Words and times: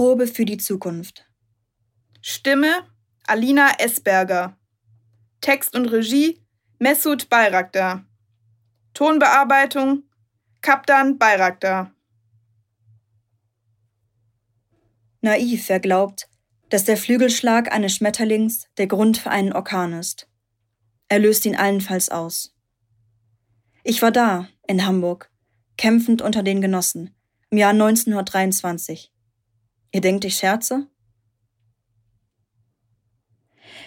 Probe 0.00 0.26
für 0.26 0.46
die 0.46 0.56
Zukunft. 0.56 1.26
Stimme 2.22 2.86
Alina 3.26 3.72
Esberger. 3.80 4.56
Text 5.42 5.76
und 5.76 5.88
Regie 5.88 6.40
Mesut 6.78 7.28
Bayraktar. 7.28 8.06
Tonbearbeitung 8.94 10.04
Kaptan 10.62 11.18
Bayraktar. 11.18 11.92
Naiv, 15.20 15.68
wer 15.68 15.80
glaubt, 15.80 16.30
dass 16.70 16.84
der 16.84 16.96
Flügelschlag 16.96 17.70
eines 17.70 17.94
Schmetterlings 17.94 18.68
der 18.78 18.86
Grund 18.86 19.18
für 19.18 19.30
einen 19.30 19.52
Orkan 19.52 19.92
ist. 19.92 20.30
Er 21.08 21.18
löst 21.18 21.44
ihn 21.44 21.56
allenfalls 21.56 22.08
aus. 22.08 22.56
Ich 23.84 24.00
war 24.00 24.12
da, 24.12 24.48
in 24.66 24.86
Hamburg, 24.86 25.30
kämpfend 25.76 26.22
unter 26.22 26.42
den 26.42 26.62
Genossen, 26.62 27.14
im 27.50 27.58
Jahr 27.58 27.72
1923. 27.72 29.09
Ihr 29.92 30.00
denkt, 30.00 30.24
ich 30.24 30.36
scherze? 30.36 30.86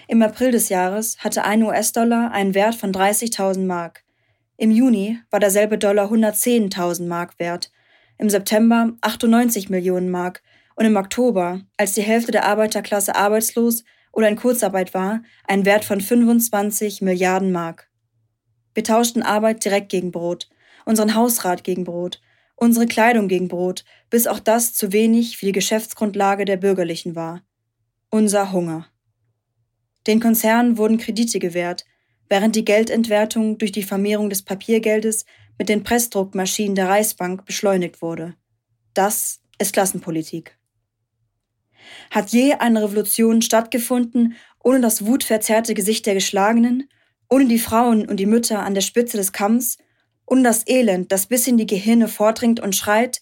Im 0.08 0.22
April 0.22 0.52
des 0.52 0.70
Jahres 0.70 1.18
hatte 1.20 1.46
ein 1.46 1.64
US-Dollar 1.64 2.32
einen 2.32 2.54
Wert 2.54 2.76
von 2.76 2.92
30.000 2.92 3.66
Mark. 3.66 4.04
Im 4.58 4.70
Juni 4.70 5.20
war 5.32 5.40
derselbe 5.40 5.78
Dollar 5.78 6.12
110.000 6.12 7.08
Mark 7.08 7.40
wert, 7.40 7.72
im 8.18 8.30
September 8.30 8.92
98 9.02 9.70
Millionen 9.70 10.12
Mark 10.12 10.44
und 10.76 10.86
im 10.86 10.98
Oktober, 10.98 11.62
als 11.78 11.94
die 11.94 12.02
Hälfte 12.02 12.32
der 12.32 12.46
Arbeiterklasse 12.46 13.16
arbeitslos 13.16 13.84
oder 14.12 14.28
in 14.28 14.36
Kurzarbeit 14.36 14.94
war, 14.94 15.24
ein 15.48 15.66
Wert 15.66 15.86
von 15.86 16.02
25 16.02 17.02
Milliarden 17.02 17.52
Mark. 17.52 17.90
Wir 18.74 18.84
tauschten 18.84 19.24
Arbeit 19.24 19.64
direkt 19.66 19.90
gegen 19.90 20.12
Brot, 20.12 20.50
unseren 20.86 21.16
Hausrat 21.16 21.64
gegen 21.64 21.84
Brot, 21.84 22.22
unsere 22.56 22.86
Kleidung 22.86 23.28
gegen 23.28 23.48
Brot, 23.48 23.84
bis 24.10 24.28
auch 24.28 24.40
das 24.40 24.74
zu 24.74 24.92
wenig 24.92 25.38
für 25.38 25.46
die 25.46 25.52
Geschäftsgrundlage 25.52 26.46
der 26.46 26.58
Bürgerlichen 26.58 27.16
war. 27.16 27.42
Unser 28.10 28.52
Hunger. 28.52 28.88
Den 30.08 30.20
Konzernen 30.20 30.78
wurden 30.78 30.98
Kredite 30.98 31.40
gewährt, 31.40 31.86
während 32.30 32.56
die 32.56 32.66
Geldentwertung 32.66 33.58
durch 33.58 33.72
die 33.72 33.84
Vermehrung 33.84 34.30
des 34.30 34.42
Papiergeldes 34.42 35.26
mit 35.58 35.70
den 35.70 35.84
Pressdruckmaschinen 35.84 36.76
der 36.76 36.90
Reichsbank 36.90 37.46
beschleunigt 37.46 38.02
wurde. 38.02 38.36
Das 38.94 39.42
ist 39.60 39.74
Klassenpolitik. 39.74 40.58
Hat 42.12 42.30
je 42.30 42.54
eine 42.54 42.84
Revolution 42.84 43.42
stattgefunden 43.42 44.36
ohne 44.64 44.80
das 44.80 45.06
wutverzerrte 45.06 45.74
Gesicht 45.74 46.06
der 46.06 46.14
Geschlagenen, 46.16 46.90
ohne 47.30 47.46
die 47.46 47.60
Frauen 47.60 48.08
und 48.08 48.18
die 48.18 48.26
Mütter 48.26 48.64
an 48.64 48.74
der 48.74 48.82
Spitze 48.82 49.18
des 49.18 49.34
Kampfs, 49.34 49.78
ohne 50.26 50.44
das 50.44 50.68
Elend, 50.68 51.12
das 51.12 51.28
bis 51.28 51.48
in 51.48 51.58
die 51.58 51.68
Gehirne 51.68 52.08
vordringt 52.08 52.60
und 52.60 52.76
schreit, 52.76 53.22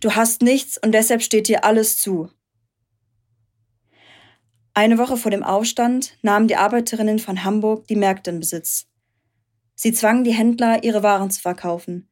du 0.00 0.14
hast 0.14 0.42
nichts 0.42 0.78
und 0.78 0.92
deshalb 0.92 1.22
steht 1.22 1.48
dir 1.48 1.64
alles 1.64 1.98
zu. 1.98 2.30
Eine 4.74 4.98
Woche 4.98 5.16
vor 5.16 5.30
dem 5.30 5.42
Aufstand 5.42 6.16
nahmen 6.22 6.48
die 6.48 6.56
Arbeiterinnen 6.56 7.18
von 7.18 7.44
Hamburg 7.44 7.86
die 7.88 7.96
Märkte 7.96 8.30
in 8.30 8.40
Besitz. 8.40 8.86
Sie 9.74 9.92
zwangen 9.92 10.24
die 10.24 10.32
Händler, 10.32 10.82
ihre 10.82 11.02
Waren 11.02 11.30
zu 11.30 11.40
verkaufen. 11.40 12.08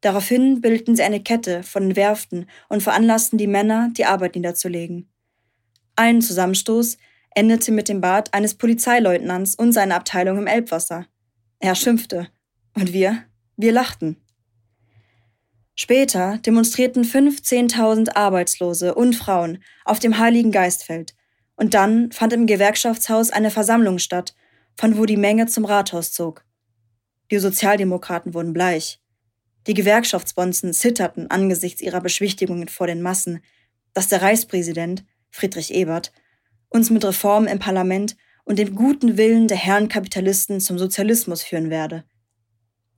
Daraufhin 0.00 0.60
bildeten 0.60 0.96
sie 0.96 1.02
eine 1.02 1.22
Kette 1.22 1.62
von 1.62 1.82
den 1.82 1.96
Werften 1.96 2.48
und 2.68 2.82
veranlassten 2.82 3.38
die 3.38 3.46
Männer, 3.46 3.90
die 3.96 4.06
Arbeit 4.06 4.34
niederzulegen. 4.34 5.10
Ein 5.94 6.22
Zusammenstoß 6.22 6.96
endete 7.34 7.70
mit 7.72 7.88
dem 7.88 8.00
Bad 8.00 8.32
eines 8.34 8.54
Polizeileutnants 8.54 9.54
und 9.54 9.72
seiner 9.72 9.96
Abteilung 9.96 10.38
im 10.38 10.46
Elbwasser. 10.46 11.06
Er 11.58 11.74
schimpfte. 11.74 12.28
Und 12.74 12.92
wir? 12.92 13.24
Wir 13.62 13.72
lachten. 13.72 14.16
Später 15.74 16.38
demonstrierten 16.38 17.04
15.000 17.04 18.16
Arbeitslose 18.16 18.94
und 18.94 19.14
Frauen 19.14 19.62
auf 19.84 19.98
dem 19.98 20.16
Heiligen 20.18 20.50
Geistfeld. 20.50 21.14
Und 21.56 21.74
dann 21.74 22.10
fand 22.10 22.32
im 22.32 22.46
Gewerkschaftshaus 22.46 23.28
eine 23.28 23.50
Versammlung 23.50 23.98
statt, 23.98 24.34
von 24.78 24.96
wo 24.96 25.04
die 25.04 25.18
Menge 25.18 25.44
zum 25.44 25.66
Rathaus 25.66 26.12
zog. 26.12 26.42
Die 27.30 27.38
Sozialdemokraten 27.38 28.32
wurden 28.32 28.54
bleich. 28.54 28.98
Die 29.66 29.74
Gewerkschaftsbonzen 29.74 30.72
zitterten 30.72 31.30
angesichts 31.30 31.82
ihrer 31.82 32.00
Beschwichtigungen 32.00 32.68
vor 32.68 32.86
den 32.86 33.02
Massen, 33.02 33.42
dass 33.92 34.08
der 34.08 34.22
Reichspräsident, 34.22 35.04
Friedrich 35.30 35.74
Ebert, 35.74 36.12
uns 36.70 36.88
mit 36.88 37.04
Reformen 37.04 37.46
im 37.46 37.58
Parlament 37.58 38.16
und 38.44 38.58
dem 38.58 38.74
guten 38.74 39.18
Willen 39.18 39.48
der 39.48 39.58
Herren 39.58 39.88
Kapitalisten 39.88 40.60
zum 40.60 40.78
Sozialismus 40.78 41.42
führen 41.42 41.68
werde. 41.68 42.04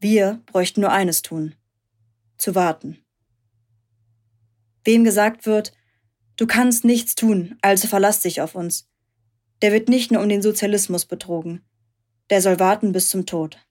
Wir 0.03 0.41
bräuchten 0.47 0.81
nur 0.81 0.91
eines 0.91 1.23
tun. 1.23 1.55
Zu 2.37 2.57
warten. 2.57 2.99
Wem 4.83 5.05
gesagt 5.05 5.47
wird, 5.47 5.73
du 6.37 6.49
kannst 6.49 6.85
nichts 6.85 7.15
tun, 7.15 7.57
also 7.63 7.87
verlass 7.87 8.19
dich 8.19 8.41
auf 8.41 8.57
uns. 8.57 8.91
Der 9.63 9.71
wird 9.71 9.89
nicht 9.89 10.11
nur 10.11 10.21
um 10.21 10.29
den 10.29 10.43
Sozialismus 10.43 11.05
betrogen. 11.05 11.65
Der 12.31 12.43
soll 12.43 12.59
warten 12.59 12.91
bis 12.91 13.11
zum 13.11 13.27
Tod. 13.27 13.65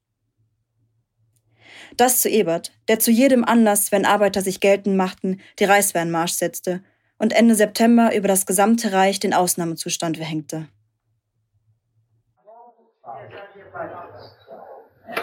Das 1.97 2.21
zu 2.21 2.29
Ebert, 2.29 2.71
der 2.87 2.99
zu 2.99 3.11
jedem 3.11 3.43
Anlass, 3.43 3.91
wenn 3.91 4.05
Arbeiter 4.05 4.41
sich 4.41 4.61
geltend 4.61 4.95
machten, 4.95 5.41
die 5.59 5.65
Reichswehrmarsch 5.65 6.31
setzte 6.31 6.81
und 7.17 7.33
Ende 7.33 7.55
September 7.55 8.15
über 8.15 8.29
das 8.29 8.45
gesamte 8.45 8.93
Reich 8.93 9.19
den 9.19 9.33
Ausnahmezustand 9.33 10.15
verhängte. 10.15 10.69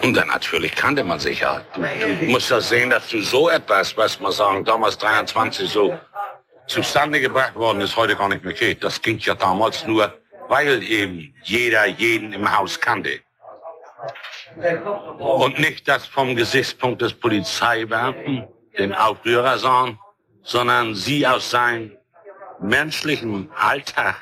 Und 0.02 0.14
dann 0.16 0.28
natürlich 0.28 0.74
kannte 0.74 1.02
man 1.04 1.18
sich 1.18 1.40
ja. 1.40 1.62
Du 1.74 2.26
musst 2.26 2.50
ja 2.50 2.60
sehen, 2.60 2.90
dass 2.90 3.08
du 3.08 3.20
so 3.20 3.48
etwas, 3.48 3.96
was 3.96 4.20
man 4.20 4.32
sagen, 4.32 4.64
damals 4.64 4.96
23 4.98 5.68
so 5.68 5.98
zustande 6.66 7.20
gebracht 7.20 7.54
worden 7.54 7.80
ist, 7.80 7.96
heute 7.96 8.14
gar 8.14 8.28
nicht 8.28 8.44
mehr 8.44 8.54
geht. 8.54 8.84
Das 8.84 9.00
ging 9.00 9.18
ja 9.18 9.34
damals 9.34 9.86
nur, 9.86 10.12
weil 10.48 10.82
eben 10.82 11.34
jeder 11.42 11.86
jeden 11.86 12.32
im 12.32 12.56
Haus 12.56 12.80
kannte. 12.80 13.20
Und 15.18 15.58
nicht 15.58 15.88
das 15.88 16.06
vom 16.06 16.36
Gesichtspunkt 16.36 17.02
des 17.02 17.12
Polizeibeamten, 17.12 18.46
den 18.78 18.94
Aufrührer 18.94 19.58
sahen, 19.58 19.98
sondern 20.42 20.94
sie 20.94 21.26
aus 21.26 21.50
seinem 21.50 21.96
menschlichen 22.60 23.50
Alltag, 23.54 24.16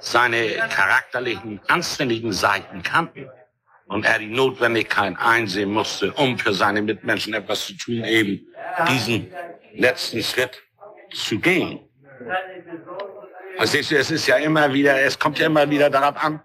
seine 0.00 0.54
charakterlichen, 0.68 1.60
anständigen 1.68 2.32
Seiten 2.32 2.82
kannten. 2.82 3.28
Und 3.88 4.04
er 4.04 4.18
die 4.18 4.26
Notwendigkeit 4.26 5.16
einsehen 5.18 5.70
musste, 5.70 6.12
um 6.12 6.38
für 6.38 6.52
seine 6.52 6.82
Mitmenschen 6.82 7.34
etwas 7.34 7.66
zu 7.66 7.74
tun, 7.74 8.04
eben 8.04 8.46
diesen 8.88 9.32
letzten 9.74 10.22
Schritt 10.22 10.62
zu 11.12 11.38
gehen. 11.38 11.80
Also 13.56 13.78
es 13.78 14.10
ist 14.10 14.26
ja 14.26 14.36
immer 14.36 14.72
wieder, 14.72 15.00
es 15.00 15.18
kommt 15.18 15.38
ja 15.38 15.46
immer 15.46 15.68
wieder 15.68 15.90
darauf 15.90 16.22
an, 16.22 16.42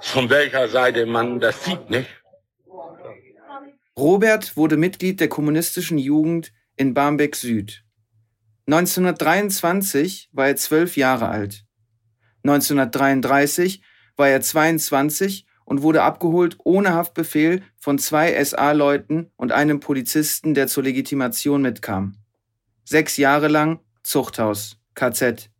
von 0.00 0.28
welcher 0.28 0.68
Seite 0.68 1.06
man 1.06 1.38
das 1.38 1.64
sieht, 1.64 1.90
nicht? 1.90 2.08
Robert 3.96 4.56
wurde 4.56 4.76
Mitglied 4.76 5.20
der 5.20 5.28
kommunistischen 5.28 5.98
Jugend 5.98 6.52
in 6.76 6.94
Barmbek 6.94 7.36
Süd. 7.36 7.84
1923 8.66 10.30
war 10.32 10.48
er 10.48 10.56
zwölf 10.56 10.96
Jahre 10.96 11.28
alt. 11.28 11.64
1933 12.42 13.82
war 14.16 14.28
er 14.28 14.40
22 14.40 15.46
und 15.64 15.82
wurde 15.82 16.02
abgeholt 16.02 16.58
ohne 16.64 16.94
Haftbefehl 16.94 17.62
von 17.76 17.98
zwei 17.98 18.42
SA-Leuten 18.42 19.30
und 19.36 19.52
einem 19.52 19.80
Polizisten, 19.80 20.54
der 20.54 20.66
zur 20.66 20.82
Legitimation 20.82 21.62
mitkam. 21.62 22.16
Sechs 22.84 23.16
Jahre 23.16 23.48
lang 23.48 23.80
Zuchthaus, 24.02 24.78
KZ. 24.94 25.50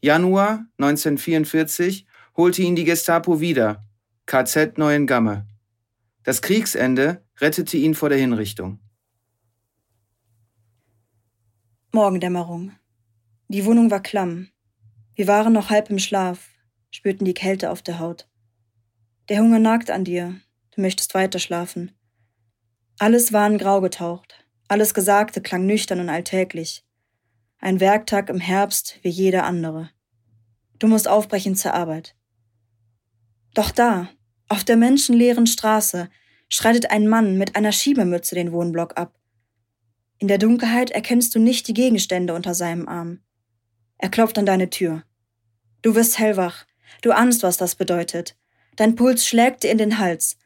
Januar 0.00 0.64
1944 0.78 2.06
holte 2.36 2.62
ihn 2.62 2.74
die 2.74 2.84
Gestapo 2.84 3.40
wieder, 3.40 3.82
KZ 4.26 4.78
Neuengamme. 4.78 5.46
Das 6.22 6.42
Kriegsende 6.42 7.24
rettete 7.38 7.76
ihn 7.76 7.94
vor 7.94 8.08
der 8.08 8.18
Hinrichtung. 8.18 8.80
Morgendämmerung. 11.92 12.72
Die 13.48 13.64
Wohnung 13.64 13.90
war 13.90 14.00
klamm. 14.00 14.48
Wir 15.16 15.26
waren 15.26 15.52
noch 15.52 15.70
halb 15.70 15.90
im 15.90 15.98
Schlaf, 15.98 16.48
spürten 16.90 17.24
die 17.24 17.34
Kälte 17.34 17.70
auf 17.70 17.82
der 17.82 17.98
Haut. 17.98 18.29
Der 19.30 19.38
Hunger 19.38 19.60
nagt 19.60 19.92
an 19.92 20.02
dir, 20.02 20.40
du 20.74 20.80
möchtest 20.80 21.14
weiter 21.14 21.38
schlafen. 21.38 21.92
Alles 22.98 23.32
war 23.32 23.46
in 23.46 23.58
Grau 23.58 23.80
getaucht, 23.80 24.44
alles 24.66 24.92
Gesagte 24.92 25.40
klang 25.40 25.66
nüchtern 25.66 26.00
und 26.00 26.08
alltäglich. 26.08 26.84
Ein 27.60 27.78
Werktag 27.78 28.28
im 28.28 28.40
Herbst 28.40 28.98
wie 29.02 29.08
jeder 29.08 29.44
andere. 29.44 29.90
Du 30.80 30.88
musst 30.88 31.06
aufbrechen 31.06 31.54
zur 31.54 31.74
Arbeit. 31.74 32.16
Doch 33.54 33.70
da, 33.70 34.08
auf 34.48 34.64
der 34.64 34.76
menschenleeren 34.76 35.46
Straße, 35.46 36.10
schreitet 36.48 36.90
ein 36.90 37.06
Mann 37.06 37.38
mit 37.38 37.54
einer 37.54 37.70
Schiebemütze 37.70 38.34
den 38.34 38.50
Wohnblock 38.50 38.98
ab. 38.98 39.16
In 40.18 40.26
der 40.26 40.38
Dunkelheit 40.38 40.90
erkennst 40.90 41.36
du 41.36 41.38
nicht 41.38 41.68
die 41.68 41.74
Gegenstände 41.74 42.34
unter 42.34 42.52
seinem 42.52 42.88
Arm. 42.88 43.20
Er 43.96 44.08
klopft 44.08 44.38
an 44.38 44.46
deine 44.46 44.70
Tür. 44.70 45.04
Du 45.82 45.94
wirst 45.94 46.18
hellwach. 46.18 46.66
Du 47.00 47.12
ahnst, 47.12 47.44
was 47.44 47.58
das 47.58 47.76
bedeutet. 47.76 48.34
Dein 48.80 48.94
Puls 48.94 49.26
schlägt 49.26 49.62
dir 49.62 49.70
in 49.70 49.76
den 49.76 49.98
Hals. 49.98 50.38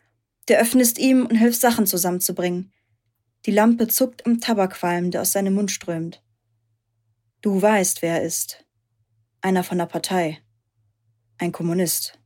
Du 0.46 0.54
öffnest 0.54 0.98
ihm 0.98 1.24
und 1.24 1.36
hilfst 1.36 1.60
Sachen 1.60 1.86
zusammenzubringen. 1.86 2.72
Die 3.46 3.52
Lampe 3.52 3.86
zuckt 3.86 4.22
im 4.22 4.40
Tabakqualm, 4.40 5.12
der 5.12 5.20
aus 5.20 5.30
seinem 5.30 5.54
Mund 5.54 5.70
strömt. 5.70 6.20
Du 7.42 7.62
weißt, 7.62 8.02
wer 8.02 8.14
er 8.14 8.22
ist. 8.24 8.66
Einer 9.40 9.62
von 9.62 9.78
der 9.78 9.86
Partei. 9.86 10.40
Ein 11.38 11.52
Kommunist. 11.52 12.18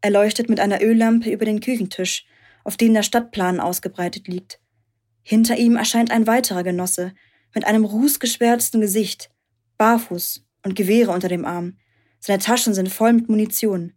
Er 0.00 0.12
leuchtet 0.12 0.48
mit 0.48 0.60
einer 0.60 0.80
Öllampe 0.80 1.30
über 1.30 1.44
den 1.44 1.60
Küchentisch, 1.60 2.24
auf 2.64 2.78
dem 2.78 2.94
der 2.94 3.02
Stadtplan 3.02 3.60
ausgebreitet 3.60 4.28
liegt. 4.28 4.62
Hinter 5.20 5.58
ihm 5.58 5.76
erscheint 5.76 6.10
ein 6.10 6.26
weiterer 6.26 6.62
Genosse, 6.62 7.12
mit 7.54 7.66
einem 7.66 7.84
rußgeschwärzten 7.84 8.80
Gesicht, 8.80 9.30
barfuß 9.76 10.42
und 10.64 10.74
Gewehre 10.74 11.10
unter 11.10 11.28
dem 11.28 11.44
Arm. 11.44 11.76
Seine 12.18 12.38
Taschen 12.42 12.72
sind 12.72 12.88
voll 12.88 13.12
mit 13.12 13.28
Munition. 13.28 13.92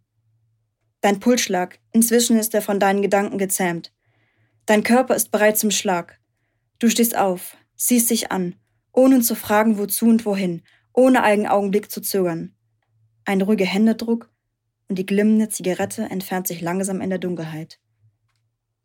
Dein 1.02 1.18
Pulsschlag, 1.18 1.80
inzwischen 1.90 2.38
ist 2.38 2.54
er 2.54 2.62
von 2.62 2.78
deinen 2.78 3.02
Gedanken 3.02 3.36
gezähmt. 3.36 3.92
Dein 4.66 4.84
Körper 4.84 5.16
ist 5.16 5.32
bereit 5.32 5.58
zum 5.58 5.72
Schlag. 5.72 6.20
Du 6.78 6.88
stehst 6.88 7.16
auf, 7.16 7.56
siehst 7.74 8.08
dich 8.10 8.30
an, 8.30 8.54
ohne 8.92 9.20
zu 9.20 9.34
fragen, 9.34 9.78
wozu 9.78 10.06
und 10.06 10.24
wohin, 10.24 10.62
ohne 10.92 11.24
einen 11.24 11.48
Augenblick 11.48 11.90
zu 11.90 12.00
zögern. 12.00 12.54
Ein 13.24 13.42
ruhiger 13.42 13.66
Händedruck 13.66 14.30
und 14.88 14.96
die 14.96 15.04
glimmende 15.06 15.48
Zigarette 15.48 16.04
entfernt 16.04 16.46
sich 16.46 16.60
langsam 16.60 17.00
in 17.00 17.10
der 17.10 17.18
Dunkelheit. 17.18 17.80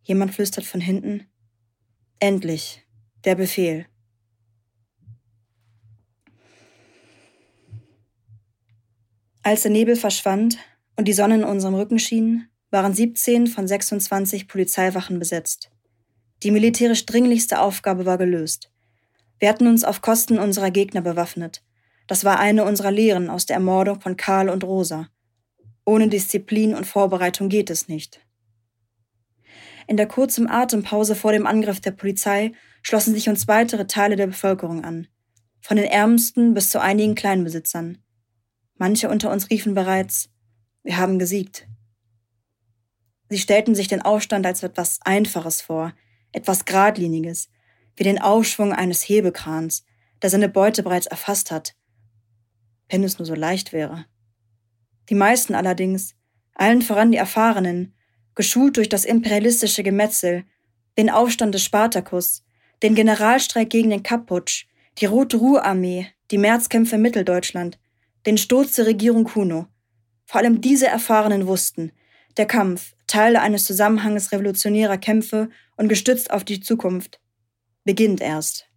Jemand 0.01 0.33
flüstert 0.33 0.65
von 0.65 0.81
hinten. 0.81 1.27
Endlich, 2.19 2.83
der 3.25 3.35
Befehl. 3.35 3.85
Als 9.43 9.61
der 9.61 9.71
Nebel 9.71 9.95
verschwand 9.95 10.57
und 10.97 11.07
die 11.07 11.13
Sonne 11.13 11.35
in 11.35 11.43
unserem 11.43 11.75
Rücken 11.75 11.99
schien, 11.99 12.49
waren 12.69 12.93
17 12.93 13.47
von 13.47 13.67
26 13.67 14.47
Polizeiwachen 14.47 15.19
besetzt. 15.19 15.69
Die 16.43 16.51
militärisch 16.51 17.05
dringlichste 17.05 17.61
Aufgabe 17.61 18.05
war 18.05 18.17
gelöst. 18.17 18.71
Wir 19.39 19.49
hatten 19.49 19.67
uns 19.67 19.83
auf 19.83 20.01
Kosten 20.01 20.39
unserer 20.39 20.71
Gegner 20.71 21.01
bewaffnet. 21.01 21.63
Das 22.07 22.25
war 22.25 22.39
eine 22.39 22.65
unserer 22.65 22.91
Lehren 22.91 23.29
aus 23.29 23.45
der 23.45 23.55
Ermordung 23.55 24.01
von 24.01 24.17
Karl 24.17 24.49
und 24.49 24.63
Rosa. 24.63 25.07
Ohne 25.85 26.09
Disziplin 26.09 26.75
und 26.75 26.85
Vorbereitung 26.85 27.47
geht 27.49 27.69
es 27.69 27.87
nicht. 27.87 28.19
In 29.87 29.95
der 29.95 30.07
kurzen 30.07 30.49
Atempause 30.49 31.15
vor 31.15 31.31
dem 31.31 31.47
Angriff 31.47 31.79
der 31.79 31.91
Polizei 31.91 32.51
schlossen 32.81 33.13
sich 33.13 33.29
uns 33.29 33.47
weitere 33.47 33.87
Teile 33.87 34.15
der 34.15 34.27
Bevölkerung 34.27 34.83
an, 34.83 35.07
von 35.61 35.77
den 35.77 35.85
Ärmsten 35.85 36.53
bis 36.53 36.69
zu 36.69 36.81
einigen 36.81 37.15
Kleinbesitzern. 37.15 37.99
Manche 38.75 39.09
unter 39.09 39.31
uns 39.31 39.49
riefen 39.49 39.73
bereits, 39.73 40.29
wir 40.87 40.95
haben 40.95 41.19
gesiegt. 41.19 41.67
Sie 43.27 43.39
stellten 43.39 43.75
sich 43.75 43.89
den 43.89 44.01
Aufstand 44.01 44.45
als 44.45 44.63
etwas 44.63 44.99
Einfaches 45.03 45.61
vor, 45.61 45.93
etwas 46.31 46.63
Gradliniges, 46.63 47.49
wie 47.97 48.03
den 48.03 48.21
Aufschwung 48.21 48.71
eines 48.71 49.01
Hebekrans, 49.01 49.83
der 50.21 50.29
seine 50.29 50.47
Beute 50.47 50.83
bereits 50.83 51.05
erfasst 51.05 51.51
hat. 51.51 51.75
Wenn 52.87 53.03
es 53.03 53.19
nur 53.19 53.25
so 53.25 53.35
leicht 53.35 53.73
wäre. 53.73 54.05
Die 55.09 55.15
meisten 55.15 55.55
allerdings, 55.55 56.15
allen 56.55 56.81
voran 56.81 57.11
die 57.11 57.17
Erfahrenen, 57.17 57.93
geschult 58.33 58.77
durch 58.77 58.87
das 58.87 59.03
imperialistische 59.03 59.83
Gemetzel, 59.83 60.45
den 60.97 61.09
Aufstand 61.09 61.53
des 61.53 61.65
Spartakus, 61.65 62.45
den 62.81 62.95
Generalstreik 62.95 63.69
gegen 63.69 63.89
den 63.89 64.03
Kapputsch, 64.03 64.67
die 64.99 65.05
Rote 65.05 65.35
Ruhrarmee, 65.35 66.07
die 66.31 66.37
Märzkämpfe 66.37 66.95
in 66.95 67.01
Mitteldeutschland, 67.01 67.77
den 68.25 68.37
Sturz 68.37 68.75
der 68.75 68.85
Regierung 68.85 69.25
Kuno. 69.25 69.67
Vor 70.27 70.41
allem 70.41 70.59
diese 70.59 70.87
Erfahrenen 70.87 71.47
wussten, 71.47 71.93
der 72.35 72.45
Kampf, 72.45 72.93
Teile 73.07 73.41
eines 73.41 73.63
Zusammenhanges 73.63 74.33
revolutionärer 74.33 74.97
Kämpfe 74.97 75.49
und 75.77 75.87
gestützt 75.87 76.31
auf 76.31 76.43
die 76.43 76.59
Zukunft, 76.59 77.21
beginnt 77.85 78.19
erst. 78.19 78.67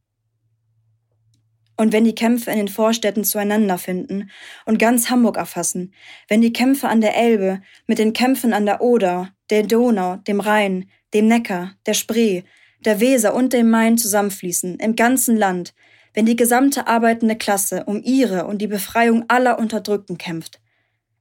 Und 1.76 1.92
wenn 1.92 2.04
die 2.04 2.14
Kämpfe 2.14 2.52
in 2.52 2.58
den 2.58 2.68
Vorstädten 2.68 3.24
zueinander 3.24 3.78
finden 3.78 4.30
und 4.64 4.78
ganz 4.78 5.10
Hamburg 5.10 5.36
erfassen, 5.36 5.92
wenn 6.28 6.40
die 6.40 6.52
Kämpfe 6.52 6.88
an 6.88 7.00
der 7.00 7.16
Elbe 7.16 7.62
mit 7.86 7.98
den 7.98 8.12
Kämpfen 8.12 8.52
an 8.52 8.64
der 8.64 8.80
Oder, 8.80 9.30
der 9.50 9.64
Donau, 9.64 10.16
dem 10.16 10.38
Rhein, 10.38 10.88
dem 11.14 11.26
Neckar, 11.26 11.72
der 11.86 11.94
Spree, 11.94 12.42
der 12.84 13.00
Weser 13.00 13.34
und 13.34 13.52
dem 13.52 13.70
Main 13.70 13.98
zusammenfließen, 13.98 14.78
im 14.78 14.94
ganzen 14.94 15.36
Land, 15.36 15.74
wenn 16.14 16.26
die 16.26 16.36
gesamte 16.36 16.86
arbeitende 16.86 17.36
Klasse 17.36 17.84
um 17.86 18.00
ihre 18.04 18.46
und 18.46 18.58
die 18.58 18.68
Befreiung 18.68 19.24
aller 19.28 19.58
Unterdrückten 19.58 20.16
kämpft. 20.16 20.60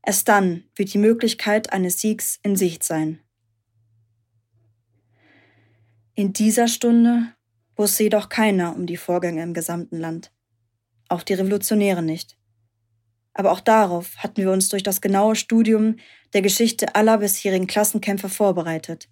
Erst 0.05 0.27
dann 0.27 0.63
wird 0.75 0.93
die 0.93 0.97
Möglichkeit 0.97 1.71
eines 1.73 1.99
Siegs 1.99 2.39
in 2.43 2.55
Sicht 2.55 2.83
sein. 2.83 3.19
In 6.15 6.33
dieser 6.33 6.67
Stunde 6.67 7.33
wusste 7.75 8.03
jedoch 8.03 8.29
keiner 8.29 8.75
um 8.75 8.85
die 8.85 8.97
Vorgänge 8.97 9.41
im 9.41 9.53
gesamten 9.53 9.97
Land. 9.97 10.33
Auch 11.07 11.23
die 11.23 11.33
Revolutionäre 11.33 12.03
nicht. 12.03 12.37
Aber 13.33 13.51
auch 13.51 13.61
darauf 13.61 14.17
hatten 14.17 14.41
wir 14.41 14.51
uns 14.51 14.67
durch 14.69 14.83
das 14.83 14.99
genaue 14.99 15.35
Studium 15.35 15.95
der 16.33 16.41
Geschichte 16.41 16.95
aller 16.95 17.19
bisherigen 17.19 17.67
Klassenkämpfe 17.67 18.27
vorbereitet. 18.27 19.09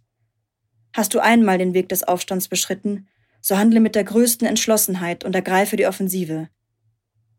Hast 0.94 1.14
du 1.14 1.20
einmal 1.20 1.58
den 1.58 1.74
Weg 1.74 1.90
des 1.90 2.04
Aufstands 2.04 2.48
beschritten, 2.50 3.08
so 3.40 3.58
handle 3.58 3.80
mit 3.80 3.96
der 3.96 4.04
größten 4.04 4.46
Entschlossenheit 4.48 5.24
und 5.24 5.34
ergreife 5.34 5.78
die 5.78 5.88
Offensive. 5.88 6.50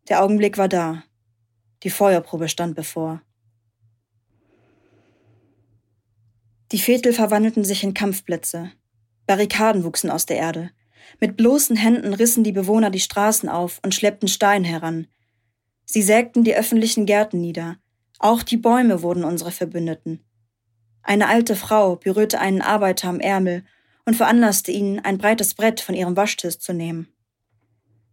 Der 0.09 0.23
Augenblick 0.23 0.57
war 0.57 0.69
da. 0.69 1.05
Die 1.83 1.91
Feuerprobe 1.91 2.49
stand 2.49 2.75
bevor. 2.75 3.21
Die 6.73 6.79
Viertel 6.79 7.13
verwandelten 7.13 7.65
sich 7.65 7.83
in 7.83 7.95
Kampfplätze. 7.95 8.73
Barrikaden 9.27 9.85
wuchsen 9.85 10.11
aus 10.11 10.27
der 10.27 10.37
Erde. 10.37 10.71
Mit 11.21 11.37
bloßen 11.37 11.77
Händen 11.77 12.13
rissen 12.13 12.45
die 12.45 12.53
Bewohner 12.53 12.91
die 12.91 13.01
Straßen 13.01 13.49
auf 13.49 13.81
und 13.83 13.95
schleppten 13.95 14.29
Steine 14.29 14.69
heran. 14.69 15.07
Sie 15.85 16.03
sägten 16.03 16.45
die 16.45 16.55
öffentlichen 16.55 17.07
Gärten 17.07 17.41
nieder. 17.41 17.79
Auch 18.19 18.43
die 18.43 18.59
Bäume 18.59 19.03
wurden 19.03 19.25
unsere 19.25 19.51
Verbündeten. 19.51 20.21
Eine 21.03 21.29
alte 21.29 21.57
Frau 21.57 21.97
berührte 21.97 22.41
einen 22.41 22.61
Arbeiter 22.61 23.09
am 23.09 23.21
Ärmel 23.21 23.65
und 24.05 24.15
veranlasste 24.15 24.73
ihn, 24.73 25.01
ein 25.01 25.17
breites 25.17 25.55
Brett 25.55 25.81
von 25.81 25.95
ihrem 25.95 26.17
Waschtisch 26.17 26.59
zu 26.59 26.75
nehmen. 26.75 27.09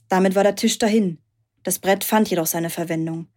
Damit 0.08 0.36
war 0.36 0.44
der 0.44 0.56
Tisch 0.56 0.78
dahin. 0.78 1.18
Das 1.64 1.80
Brett 1.80 2.04
fand 2.04 2.30
jedoch 2.30 2.46
seine 2.46 2.70
Verwendung. 2.70 3.28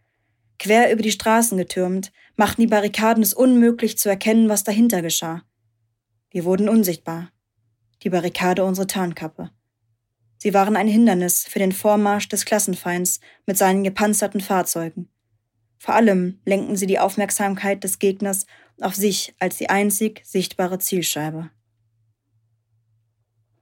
Quer 0.58 0.93
über 0.93 1.02
die 1.02 1.12
Straßen 1.12 1.56
getürmt, 1.56 2.12
machten 2.37 2.60
die 2.60 2.66
Barrikaden 2.66 3.22
es 3.22 3.34
unmöglich 3.34 3.99
zu 3.99 4.08
erkennen, 4.08 4.49
was 4.49 4.64
dahinter 4.64 5.02
geschah. 5.02 5.43
Wir 6.31 6.44
wurden 6.44 6.69
unsichtbar. 6.69 7.31
Die 8.02 8.10
Barrikade 8.10 8.64
unsere 8.64 8.87
Tarnkappe. 8.87 9.50
Sie 10.38 10.55
waren 10.55 10.76
ein 10.76 10.88
Hindernis 10.88 11.44
für 11.44 11.58
den 11.58 11.72
Vormarsch 11.72 12.28
des 12.28 12.44
Klassenfeinds 12.44 13.20
mit 13.47 13.56
seinen 13.56 13.83
gepanzerten 13.83 14.40
Fahrzeugen. 14.40 15.09
Vor 15.78 15.94
allem 15.94 16.40
lenkten 16.44 16.76
sie 16.76 16.87
die 16.87 16.99
Aufmerksamkeit 16.99 17.83
des 17.83 17.99
Gegners 17.99 18.47
auf 18.80 18.94
sich 18.94 19.35
als 19.38 19.56
die 19.56 19.68
einzig 19.68 20.23
sichtbare 20.25 20.78
Zielscheibe. 20.78 21.50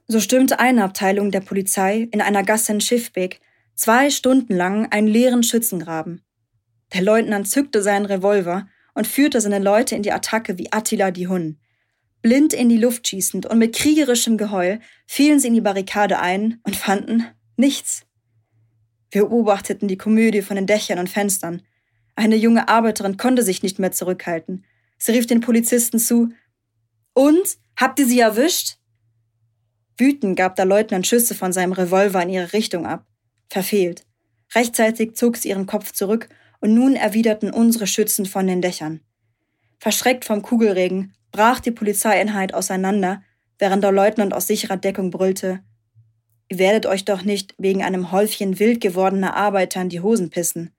So 0.09 0.21
stürmte 0.21 0.59
eine 0.61 0.85
Abteilung 0.85 1.30
der 1.30 1.40
Polizei 1.40 2.09
in 2.11 2.21
einer 2.21 2.42
Gasse 2.42 2.73
in 2.73 2.80
Schiffbeck 2.80 3.40
zwei 3.75 4.11
Stunden 4.11 4.54
lang 4.54 4.90
einen 4.92 5.09
leeren 5.09 5.42
Schützengraben. 5.42 6.23
Der 6.97 7.05
Leutnant 7.05 7.47
zückte 7.47 7.83
seinen 7.83 8.07
Revolver 8.07 8.67
und 8.95 9.07
führte 9.07 9.43
seine 9.43 9.59
Leute 9.59 9.95
in 9.95 10.03
die 10.03 10.12
Attacke 10.12 10.57
wie 10.57 10.73
Attila 10.73 11.11
die 11.11 11.29
Hun. 11.29 11.59
Blind 12.23 12.55
in 12.55 12.71
die 12.71 12.79
Luft 12.79 13.07
schießend 13.07 13.45
und 13.45 13.59
mit 13.59 13.76
kriegerischem 13.76 14.38
Geheul 14.38 14.81
fielen 15.07 15.38
sie 15.38 15.49
in 15.49 15.53
die 15.53 15.61
Barrikade 15.61 16.19
ein 16.19 16.59
und 16.62 16.75
fanden 16.75 17.26
nichts. 17.59 18.07
Wir 19.11 19.26
beobachteten 19.26 19.88
die 19.88 19.99
Komödie 19.99 20.41
von 20.41 20.57
den 20.57 20.67
Dächern 20.67 20.99
und 20.99 21.11
Fenstern. 21.11 21.61
Eine 22.15 22.35
junge 22.35 22.67
Arbeiterin 22.67 23.19
konnte 23.19 23.43
sich 23.43 23.62
nicht 23.62 23.79
mehr 23.79 23.93
zurückhalten. 23.93 24.65
Sie 24.97 25.12
rief 25.12 25.26
den 25.26 25.43
Polizisten 25.43 25.99
zu 25.99 26.31
Und? 27.12 27.59
Habt 27.79 27.99
ihr 27.99 28.07
sie 28.07 28.21
erwischt? 28.21 28.79
Wütend 29.99 30.35
gab 30.38 30.57
der 30.57 30.65
Leutnant 30.65 31.07
Schüsse 31.07 31.35
von 31.35 31.53
seinem 31.53 31.73
Revolver 31.73 32.23
in 32.23 32.31
ihre 32.31 32.55
Richtung 32.55 32.87
ab. 32.87 33.05
Verfehlt. 33.50 34.07
Rechtzeitig 34.55 35.15
zog 35.15 35.37
sie 35.37 35.50
ihren 35.50 35.67
Kopf 35.67 35.93
zurück 35.93 36.31
und 36.66 36.75
nun 36.75 36.96
erwiderten 36.96 37.52
unsere 37.52 37.87
Schützen 37.87 38.26
von 38.26 38.49
den 38.49 38.61
Dächern. 38.61 39.00
Verschreckt 39.78 40.25
vom 40.25 40.42
Kugelregen 40.42 41.14
brach 41.30 41.61
die 41.61 41.70
Polizeieinheit 41.70 42.54
auseinander, 42.54 43.23
während 43.58 43.85
der 43.85 43.92
Leutnant 43.92 44.35
aus 44.35 44.49
sicherer 44.49 44.76
Deckung 44.76 45.11
brüllte 45.12 45.61
Ihr 46.49 46.58
werdet 46.58 46.87
euch 46.87 47.04
doch 47.04 47.23
nicht 47.23 47.54
wegen 47.58 47.82
einem 47.82 48.12
Häufchen 48.12 48.58
wild 48.58 48.80
gewordener 48.80 49.35
Arbeiter 49.35 49.80
in 49.80 49.88
die 49.88 50.00
Hosen 50.00 50.30
pissen. 50.30 50.75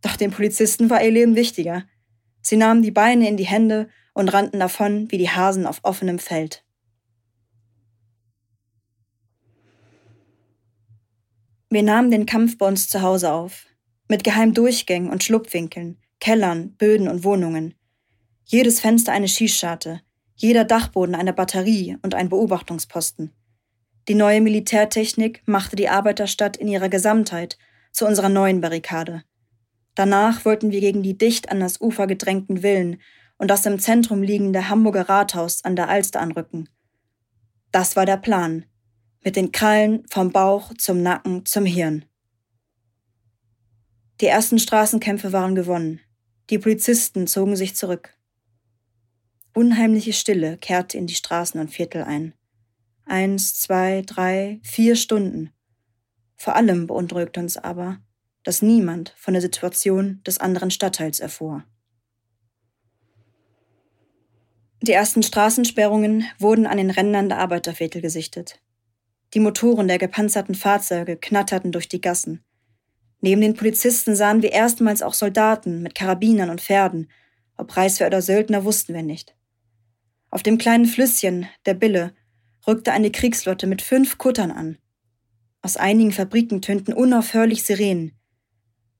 Doch 0.00 0.16
den 0.16 0.30
Polizisten 0.30 0.90
war 0.90 1.02
ihr 1.02 1.10
Leben 1.10 1.36
wichtiger. 1.36 1.84
Sie 2.40 2.56
nahmen 2.56 2.82
die 2.82 2.90
Beine 2.90 3.28
in 3.28 3.36
die 3.36 3.46
Hände 3.46 3.88
und 4.12 4.28
rannten 4.28 4.60
davon 4.60 5.10
wie 5.10 5.18
die 5.18 5.30
Hasen 5.30 5.66
auf 5.66 5.80
offenem 5.82 6.18
Feld. 6.18 6.64
Wir 11.70 11.82
nahmen 11.82 12.12
den 12.12 12.26
Kampf 12.26 12.58
bei 12.58 12.68
uns 12.68 12.88
zu 12.88 13.02
Hause 13.02 13.32
auf, 13.32 13.66
mit 14.08 14.24
geheimen 14.24 14.54
Durchgängen 14.54 15.10
und 15.10 15.24
Schlupfwinkeln, 15.24 15.98
Kellern, 16.20 16.74
Böden 16.76 17.08
und 17.08 17.24
Wohnungen. 17.24 17.74
Jedes 18.44 18.80
Fenster 18.80 19.12
eine 19.12 19.28
Schießscharte, 19.28 20.00
jeder 20.36 20.64
Dachboden 20.64 21.14
eine 21.14 21.32
Batterie 21.32 21.96
und 22.02 22.14
ein 22.14 22.28
Beobachtungsposten. 22.28 23.32
Die 24.08 24.14
neue 24.14 24.40
Militärtechnik 24.40 25.42
machte 25.46 25.76
die 25.76 25.88
Arbeiterstadt 25.88 26.56
in 26.56 26.68
ihrer 26.68 26.88
Gesamtheit 26.88 27.56
zu 27.92 28.06
unserer 28.06 28.28
neuen 28.28 28.60
Barrikade. 28.60 29.22
Danach 29.94 30.44
wollten 30.44 30.72
wir 30.72 30.80
gegen 30.80 31.02
die 31.02 31.16
dicht 31.16 31.50
an 31.50 31.60
das 31.60 31.80
Ufer 31.80 32.06
gedrängten 32.06 32.58
Villen 32.58 33.00
und 33.38 33.48
das 33.48 33.64
im 33.64 33.78
Zentrum 33.78 34.22
liegende 34.22 34.68
Hamburger 34.68 35.08
Rathaus 35.08 35.64
an 35.64 35.76
der 35.76 35.88
Alster 35.88 36.20
anrücken. 36.20 36.68
Das 37.72 37.96
war 37.96 38.04
der 38.04 38.16
Plan. 38.16 38.66
Mit 39.24 39.36
den 39.36 39.52
Krallen 39.52 40.04
vom 40.10 40.30
Bauch 40.30 40.72
zum 40.76 41.02
Nacken 41.02 41.46
zum 41.46 41.64
Hirn. 41.64 42.04
Die 44.20 44.26
ersten 44.26 44.58
Straßenkämpfe 44.58 45.32
waren 45.32 45.54
gewonnen. 45.54 46.00
Die 46.50 46.58
Polizisten 46.58 47.26
zogen 47.26 47.56
sich 47.56 47.74
zurück. 47.74 48.16
Unheimliche 49.54 50.12
Stille 50.12 50.56
kehrte 50.56 50.98
in 50.98 51.06
die 51.06 51.14
Straßen 51.14 51.60
und 51.60 51.70
Viertel 51.70 52.02
ein. 52.02 52.34
Eins, 53.06 53.58
zwei, 53.58 54.02
drei, 54.02 54.60
vier 54.62 54.96
Stunden. 54.96 55.50
Vor 56.36 56.56
allem 56.56 56.86
beunruhigt 56.86 57.38
uns 57.38 57.56
aber, 57.56 57.98
dass 58.44 58.62
niemand 58.62 59.14
von 59.16 59.34
der 59.34 59.40
Situation 59.40 60.22
des 60.26 60.38
anderen 60.38 60.70
Stadtteils 60.70 61.20
erfuhr. 61.20 61.64
Die 64.82 64.92
ersten 64.92 65.22
Straßensperrungen 65.22 66.24
wurden 66.38 66.66
an 66.66 66.76
den 66.76 66.90
Rändern 66.90 67.28
der 67.28 67.38
Arbeiterviertel 67.38 68.02
gesichtet. 68.02 68.60
Die 69.32 69.40
Motoren 69.40 69.88
der 69.88 69.98
gepanzerten 69.98 70.54
Fahrzeuge 70.54 71.16
knatterten 71.16 71.72
durch 71.72 71.88
die 71.88 72.00
Gassen. 72.00 72.44
Neben 73.24 73.40
den 73.40 73.54
Polizisten 73.54 74.14
sahen 74.14 74.42
wir 74.42 74.52
erstmals 74.52 75.00
auch 75.00 75.14
Soldaten 75.14 75.80
mit 75.80 75.94
Karabinern 75.94 76.50
und 76.50 76.60
Pferden. 76.60 77.10
Ob 77.56 77.74
Reißwehr 77.74 78.08
oder 78.08 78.20
Söldner 78.20 78.64
wussten 78.66 78.92
wir 78.92 79.02
nicht. 79.02 79.34
Auf 80.28 80.42
dem 80.42 80.58
kleinen 80.58 80.84
Flüsschen, 80.84 81.48
der 81.64 81.72
Bille, 81.72 82.12
rückte 82.66 82.92
eine 82.92 83.10
Kriegslotte 83.10 83.66
mit 83.66 83.80
fünf 83.80 84.18
Kuttern 84.18 84.50
an. 84.50 84.76
Aus 85.62 85.78
einigen 85.78 86.12
Fabriken 86.12 86.60
tönten 86.60 86.92
unaufhörlich 86.92 87.62
Sirenen. 87.64 88.12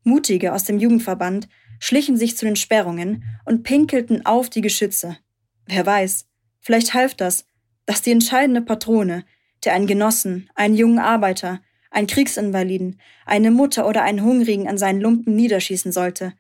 Mutige 0.05 0.55
aus 0.55 0.65
dem 0.65 0.79
Jugendverband 0.79 1.47
schlichen 1.79 2.17
sich 2.17 2.35
zu 2.39 2.47
den 2.47 2.57
Sperrungen 2.57 3.25
und 3.45 3.63
pinkelten 3.63 4.25
auf 4.25 4.49
die 4.49 4.63
Geschütze. 4.63 5.19
Wer 5.67 5.85
weiß, 5.85 6.27
vielleicht 6.61 6.95
half 6.95 7.15
das, 7.15 7.45
dass 7.85 8.01
die 8.01 8.13
entscheidende 8.13 8.63
Patrone, 8.63 9.27
der 9.67 9.75
einen 9.75 9.87
Genossen, 9.87 10.49
einen 10.55 10.77
jungen 10.77 10.99
Arbeiter, 10.99 11.61
einen 11.95 12.07
Kriegsinvaliden, 12.07 13.01
eine 13.25 13.51
Mutter 13.51 13.87
oder 13.87 14.03
einen 14.03 14.23
Hungrigen 14.23 14.69
an 14.69 14.79
seinen 14.79 15.01
Lumpen 15.01 15.37
niederschießen 15.37 15.93
sollte, 15.93 16.35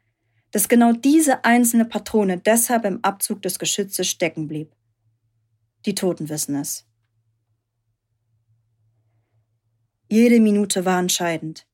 dass 0.50 0.68
genau 0.68 0.92
diese 0.92 1.44
einzelne 1.44 1.84
Patrone 1.84 2.38
deshalb 2.38 2.84
im 2.84 3.02
Abzug 3.02 3.42
des 3.42 3.58
Geschützes 3.58 4.08
stecken 4.08 4.48
blieb. 4.48 4.74
Die 5.86 5.94
Toten 5.94 6.28
wissen 6.28 6.56
es. 6.56 6.86
Jede 10.08 10.40
Minute 10.40 10.84
war 10.84 10.98
entscheidend. 10.98 11.66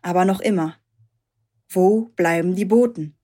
Aber 0.00 0.24
noch 0.24 0.40
immer. 0.40 0.76
Wo 1.68 2.06
bleiben 2.16 2.54
die 2.54 2.64
Booten? 2.64 3.14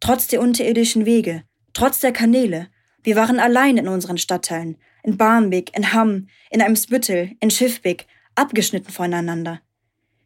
Trotz 0.00 0.28
der 0.28 0.40
unterirdischen 0.40 1.06
Wege, 1.06 1.44
trotz 1.72 2.00
der 2.00 2.12
Kanäle, 2.12 2.68
wir 3.02 3.16
waren 3.16 3.40
allein 3.40 3.76
in 3.76 3.88
unseren 3.88 4.18
Stadtteilen, 4.18 4.76
in 5.02 5.16
Barmbek, 5.16 5.76
in 5.76 5.92
Hamm, 5.92 6.28
in 6.50 6.62
Eimsbüttel, 6.62 7.32
in 7.40 7.50
Schiffbeck, 7.50 8.06
abgeschnitten 8.38 8.92
voneinander. 8.92 9.60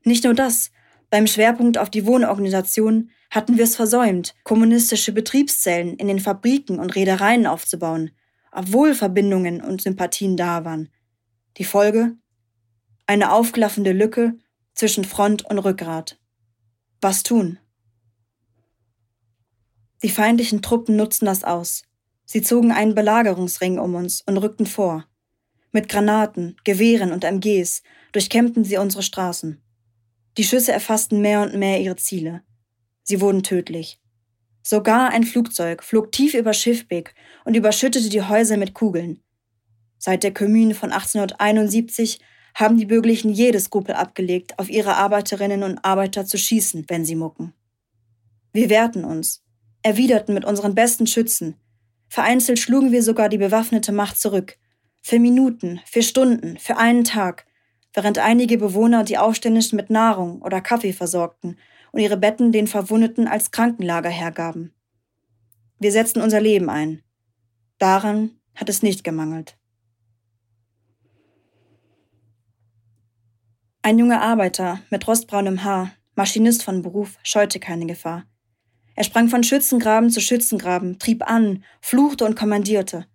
Nicht 0.05 0.25
nur 0.25 0.35
das, 0.35 0.71
beim 1.11 1.27
Schwerpunkt 1.27 1.79
auf 1.79 1.91
die 1.91 2.07
Wohnorganisation 2.07 3.11
hatten 3.31 3.57
wir 3.57 3.65
es 3.65 3.77
versäumt, 3.77 4.35
kommunistische 4.45 5.13
Betriebszellen 5.13 5.97
in 5.97 6.09
den 6.09 6.21
Fabriken 6.21 6.79
und 6.79 6.95
Reedereien 6.95 7.47
aufzubauen, 7.47 8.11
obwohl 8.51 8.95
Verbindungen 8.95 9.61
und 9.61 9.83
Sympathien 9.83 10.37
da 10.37 10.65
waren. 10.65 10.91
Die 11.59 11.65
Folge? 11.65 12.17
Eine 13.07 13.33
aufklaffende 13.33 13.93
Lücke 13.93 14.39
zwischen 14.75 15.05
Front 15.05 15.45
und 15.45 15.59
Rückgrat. 15.59 16.19
Was 17.01 17.23
tun? 17.23 17.59
Die 20.03 20.09
feindlichen 20.09 20.63
Truppen 20.63 20.97
nutzten 20.97 21.27
das 21.27 21.45
aus. 21.45 21.83
Sie 22.25 22.43
zogen 22.43 22.73
einen 22.73 22.95
Belagerungsring 22.95 23.79
um 23.79 23.95
uns 23.95 24.23
und 24.23 24.39
rückten 24.39 24.67
vor. 24.67 25.05
Mit 25.73 25.89
Granaten, 25.89 26.57
Gewehren 26.65 27.13
und 27.13 27.25
MGs 27.25 27.83
durchkämmten 28.13 28.63
sie 28.63 28.77
unsere 28.77 29.03
Straßen. 29.03 29.63
Die 30.37 30.45
Schüsse 30.45 30.71
erfassten 30.71 31.23
mehr 31.23 31.41
und 31.41 31.55
mehr 31.55 31.81
ihre 31.81 31.97
Ziele. 31.97 32.43
Sie 33.03 33.23
wurden 33.23 33.43
tödlich. 33.43 33.99
Sogar 34.63 35.11
ein 35.11 35.25
Flugzeug 35.25 35.83
flog 35.83 36.13
tief 36.13 36.35
über 36.35 36.53
Schiffbeck 36.53 37.15
und 37.45 37.57
überschüttete 37.57 38.11
die 38.11 38.23
Häuser 38.23 38.59
mit 38.59 38.75
Kugeln. 38.75 39.23
Seit 39.99 40.23
der 40.23 40.35
Kommune 40.35 40.75
von 40.75 40.93
1871 40.93 42.21
haben 42.55 42.77
die 42.77 42.87
Bürgerlichen 42.87 43.33
jede 43.33 43.59
Skrupel 43.59 43.95
abgelegt, 43.95 44.59
auf 44.59 44.69
ihre 44.69 44.97
Arbeiterinnen 44.97 45.63
und 45.63 45.85
Arbeiter 45.85 46.27
zu 46.27 46.37
schießen, 46.37 46.85
wenn 46.89 47.05
sie 47.05 47.17
mucken. 47.17 47.55
Wir 48.53 48.69
wehrten 48.69 49.05
uns, 49.05 49.43
erwiderten 49.83 50.35
mit 50.35 50.45
unseren 50.45 50.75
besten 50.75 51.07
Schützen. 51.07 51.57
Vereinzelt 52.09 52.59
schlugen 52.59 52.93
wir 52.93 53.03
sogar 53.03 53.31
die 53.31 53.39
bewaffnete 53.39 53.91
Macht 53.91 54.21
zurück. 54.21 54.59
Für 55.03 55.19
Minuten, 55.19 55.81
für 55.85 56.03
Stunden, 56.03 56.59
für 56.59 56.77
einen 56.77 57.05
Tag, 57.05 57.45
während 57.93 58.19
einige 58.19 58.57
Bewohner 58.57 59.05
die 59.05 59.19
Aufständischen 59.19 59.77
mit 59.77 59.91
Nahrung 59.91 60.41
oder 60.43 60.61
Kaffee 60.61 60.93
versorgten 60.93 61.59
und 61.91 62.01
ihre 62.01 62.17
Betten 62.17 62.53
den 62.53 62.69
Verwundeten 62.69 63.27
als 63.27 63.51
Krankenlager 63.51 64.09
hergaben. 64.09 64.73
Wir 65.79 65.91
setzten 65.91 66.23
unser 66.23 66.41
Leben 66.41 66.71
ein. 66.71 67.03
Daran 67.79 68.31
hat 68.55 68.69
es 68.69 68.83
nicht 68.83 69.03
gemangelt. 69.03 69.59
Ein 73.83 73.99
junger 73.99 74.23
Arbeiter 74.23 74.81
mit 74.91 75.09
rostbraunem 75.09 75.65
Haar, 75.65 75.91
Maschinist 76.15 76.63
von 76.63 76.83
Beruf, 76.83 77.19
scheute 77.25 77.59
keine 77.59 77.87
Gefahr. 77.87 78.25
Er 78.95 79.03
sprang 79.03 79.29
von 79.29 79.43
Schützengraben 79.43 80.11
zu 80.11 80.21
Schützengraben, 80.21 81.01
trieb 81.01 81.29
an, 81.29 81.65
fluchte 81.81 82.25
und 82.25 82.37
kommandierte. 82.37 83.07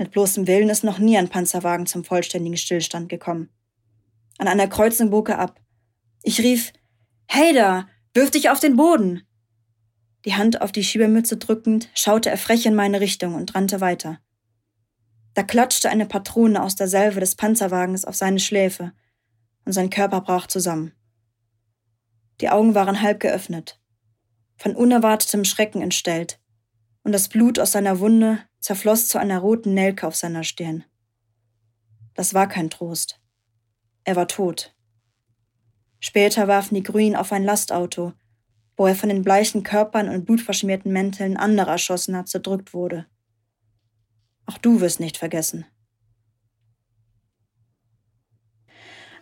Mit 0.00 0.12
bloßem 0.12 0.46
Willen 0.46 0.70
ist 0.70 0.82
noch 0.82 0.98
nie 0.98 1.18
ein 1.18 1.28
Panzerwagen 1.28 1.84
zum 1.84 2.04
vollständigen 2.04 2.56
Stillstand 2.56 3.10
gekommen. 3.10 3.50
An 4.38 4.48
einer 4.48 4.66
Kreuzung 4.66 5.10
bog 5.10 5.28
er 5.28 5.38
ab. 5.38 5.60
Ich 6.22 6.40
rief, 6.40 6.72
Hey 7.26 7.52
da, 7.52 7.86
wirf 8.14 8.30
dich 8.30 8.48
auf 8.48 8.60
den 8.60 8.76
Boden! 8.76 9.24
Die 10.24 10.36
Hand 10.36 10.62
auf 10.62 10.72
die 10.72 10.84
Schiebermütze 10.84 11.36
drückend, 11.36 11.90
schaute 11.92 12.30
er 12.30 12.38
frech 12.38 12.64
in 12.64 12.74
meine 12.74 13.02
Richtung 13.02 13.34
und 13.34 13.54
rannte 13.54 13.82
weiter. 13.82 14.20
Da 15.34 15.42
klatschte 15.42 15.90
eine 15.90 16.06
Patrone 16.06 16.62
aus 16.62 16.76
der 16.76 16.88
Salve 16.88 17.20
des 17.20 17.34
Panzerwagens 17.34 18.06
auf 18.06 18.16
seine 18.16 18.40
Schläfe, 18.40 18.92
und 19.66 19.74
sein 19.74 19.90
Körper 19.90 20.22
brach 20.22 20.46
zusammen. 20.46 20.94
Die 22.40 22.48
Augen 22.48 22.74
waren 22.74 23.02
halb 23.02 23.20
geöffnet, 23.20 23.78
von 24.56 24.74
unerwartetem 24.74 25.44
Schrecken 25.44 25.82
entstellt, 25.82 26.40
und 27.02 27.12
das 27.12 27.28
Blut 27.28 27.58
aus 27.58 27.72
seiner 27.72 28.00
Wunde 28.00 28.38
zerfloss 28.60 29.08
zu 29.08 29.18
einer 29.18 29.38
roten 29.38 29.74
Nelke 29.74 30.06
auf 30.06 30.16
seiner 30.16 30.44
Stirn. 30.44 30.84
Das 32.14 32.34
war 32.34 32.48
kein 32.48 32.70
Trost. 32.70 33.20
Er 34.04 34.16
war 34.16 34.28
tot. 34.28 34.74
Später 36.00 36.48
warfen 36.48 36.74
die 36.74 36.82
Grünen 36.82 37.16
auf 37.16 37.32
ein 37.32 37.44
Lastauto, 37.44 38.12
wo 38.76 38.86
er 38.86 38.94
von 38.94 39.08
den 39.08 39.22
bleichen 39.22 39.62
Körpern 39.62 40.08
und 40.08 40.24
blutverschmierten 40.24 40.92
Mänteln 40.92 41.36
anderer 41.36 41.72
Erschossener 41.72 42.24
zerdrückt 42.24 42.72
wurde. 42.72 43.06
Auch 44.46 44.58
du 44.58 44.80
wirst 44.80 45.00
nicht 45.00 45.16
vergessen. 45.16 45.66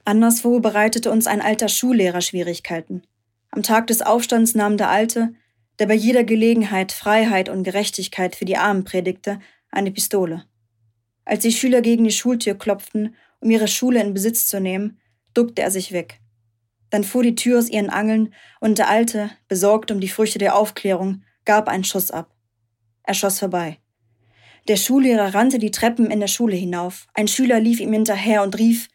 Anderswo 0.04 0.60
bereitete 0.60 1.10
uns 1.10 1.26
ein 1.26 1.42
alter 1.42 1.68
Schullehrer 1.68 2.22
Schwierigkeiten. 2.22 3.02
Am 3.50 3.62
Tag 3.62 3.88
des 3.88 4.00
Aufstands 4.00 4.54
nahm 4.54 4.76
der 4.76 4.88
Alte, 4.88 5.34
der 5.78 5.86
bei 5.86 5.94
jeder 5.94 6.24
Gelegenheit 6.24 6.92
Freiheit 6.92 7.48
und 7.48 7.64
Gerechtigkeit 7.64 8.36
für 8.36 8.44
die 8.44 8.56
Armen 8.56 8.84
predigte, 8.84 9.40
eine 9.70 9.90
Pistole. 9.90 10.44
Als 11.24 11.42
die 11.42 11.52
Schüler 11.52 11.82
gegen 11.82 12.04
die 12.04 12.10
Schultür 12.10 12.54
klopften 12.54 13.14
um 13.40 13.50
ihre 13.50 13.68
Schule 13.68 14.00
in 14.00 14.14
Besitz 14.14 14.48
zu 14.48 14.60
nehmen, 14.60 15.00
duckte 15.34 15.62
er 15.62 15.70
sich 15.70 15.92
weg. 15.92 16.20
Dann 16.90 17.04
fuhr 17.04 17.22
die 17.22 17.34
Tür 17.34 17.58
aus 17.58 17.68
ihren 17.68 17.90
Angeln 17.90 18.34
und 18.60 18.78
der 18.78 18.88
Alte, 18.88 19.30
besorgt 19.46 19.90
um 19.90 20.00
die 20.00 20.08
Früchte 20.08 20.38
der 20.38 20.56
Aufklärung, 20.56 21.22
gab 21.44 21.68
einen 21.68 21.84
Schuss 21.84 22.10
ab. 22.10 22.34
Er 23.02 23.14
schoss 23.14 23.38
vorbei. 23.38 23.78
Der 24.68 24.76
Schullehrer 24.76 25.34
rannte 25.34 25.58
die 25.58 25.70
Treppen 25.70 26.10
in 26.10 26.20
der 26.20 26.26
Schule 26.26 26.56
hinauf. 26.56 27.06
Ein 27.14 27.28
Schüler 27.28 27.60
lief 27.60 27.80
ihm 27.80 27.92
hinterher 27.92 28.42
und 28.42 28.58
rief, 28.58 28.88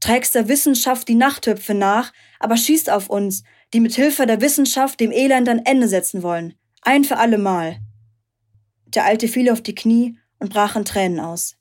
Trägst 0.00 0.34
der 0.34 0.48
Wissenschaft 0.48 1.08
die 1.08 1.14
Nachthüpfe 1.14 1.72
nach, 1.72 2.12
aber 2.38 2.56
schießt 2.56 2.90
auf 2.90 3.08
uns, 3.08 3.44
die 3.72 3.80
mit 3.80 3.94
Hilfe 3.94 4.26
der 4.26 4.40
Wissenschaft 4.40 5.00
dem 5.00 5.12
Elend 5.12 5.48
ein 5.48 5.64
Ende 5.64 5.88
setzen 5.88 6.22
wollen. 6.22 6.54
Ein 6.82 7.04
für 7.04 7.16
alle 7.16 7.38
Mal. 7.38 7.80
Der 8.86 9.04
Alte 9.04 9.28
fiel 9.28 9.50
auf 9.50 9.60
die 9.60 9.74
Knie 9.74 10.18
und 10.38 10.52
brach 10.52 10.76
in 10.76 10.84
Tränen 10.84 11.20
aus. 11.20 11.56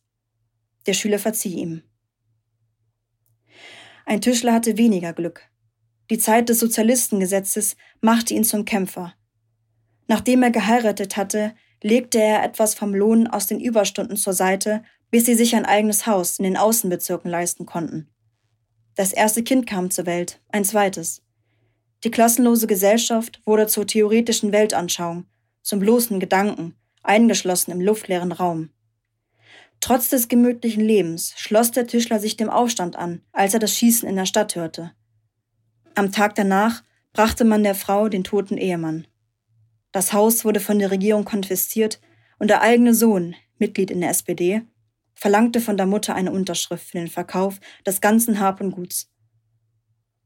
Der 0.86 0.94
Schüler 0.94 1.20
verzieh 1.20 1.56
ihm. 1.56 1.82
Ein 4.06 4.22
Tischler 4.22 4.54
hatte 4.54 4.78
weniger 4.78 5.14
Glück. 5.14 5.42
Die 6.12 6.20
Zeit 6.20 6.50
des 6.50 6.60
Sozialistengesetzes 6.60 7.76
machte 8.02 8.36
ihn 8.36 8.44
zum 8.44 8.66
Kämpfer. 8.66 9.16
Nachdem 10.08 10.44
er 10.44 10.52
geheiratet 10.52 11.18
hatte, 11.18 11.56
legte 11.82 12.20
er 12.20 12.44
etwas 12.44 12.76
vom 12.76 12.94
Lohn 12.94 13.28
aus 13.28 13.48
den 13.48 13.60
Überstunden 13.60 14.16
zur 14.16 14.34
Seite, 14.34 14.84
bis 15.10 15.26
sie 15.26 15.34
sich 15.34 15.56
ein 15.56 15.66
eigenes 15.66 16.06
Haus 16.06 16.38
in 16.38 16.44
den 16.44 16.58
Außenbezirken 16.58 17.32
leisten 17.32 17.66
konnten. 17.66 18.10
Das 18.96 19.12
erste 19.12 19.44
Kind 19.44 19.68
kam 19.68 19.90
zur 19.90 20.06
Welt, 20.06 20.40
ein 20.52 20.64
zweites. 20.64 21.25
Die 22.06 22.12
klassenlose 22.12 22.68
Gesellschaft 22.68 23.42
wurde 23.46 23.66
zur 23.66 23.88
theoretischen 23.88 24.52
Weltanschauung, 24.52 25.26
zum 25.64 25.80
bloßen 25.80 26.20
Gedanken, 26.20 26.76
eingeschlossen 27.02 27.72
im 27.72 27.82
luftleeren 27.82 28.32
Raum. 28.32 28.70
Trotz 29.80 30.10
des 30.10 30.28
gemütlichen 30.28 30.84
Lebens 30.84 31.34
schloss 31.36 31.72
der 31.72 31.88
Tischler 31.88 32.20
sich 32.20 32.38
dem 32.38 32.52
Aufstand 32.52 32.96
an, 32.96 33.24
als 33.32 33.56
er 33.56 33.60
das 33.60 33.76
Schießen 33.76 34.08
in 34.08 34.16
der 34.18 34.28
Stadt 34.28 34.56
hörte. 34.56 34.92
Am 35.96 36.12
Tag 36.12 36.36
danach 36.36 36.84
brachte 37.12 37.44
man 37.44 37.64
der 37.64 37.74
Frau 37.74 38.08
den 38.08 38.24
toten 38.24 38.58
Ehemann. 38.58 39.08
Das 39.92 40.14
Haus 40.14 40.46
wurde 40.46 40.60
von 40.60 40.78
der 40.78 40.92
Regierung 40.92 41.26
konfisziert 41.26 42.00
und 42.38 42.52
der 42.52 42.62
eigene 42.62 42.94
Sohn, 42.94 43.36
Mitglied 43.58 43.90
in 43.90 44.02
der 44.02 44.12
SPD, 44.12 44.62
verlangte 45.16 45.60
von 45.60 45.76
der 45.76 45.88
Mutter 45.88 46.14
eine 46.14 46.32
Unterschrift 46.32 46.86
für 46.86 47.00
den 47.00 47.08
Verkauf 47.08 47.60
des 47.84 48.00
ganzen 48.00 48.40
Hab 48.40 48.62
und 48.62 48.70
Guts. 48.70 49.10